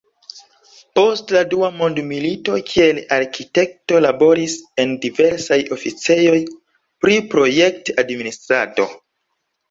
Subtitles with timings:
[0.99, 6.39] Post la dua mondmilito kiel arkitekto laboris en diversaj oficejoj
[7.05, 8.89] pri projekt-administrado.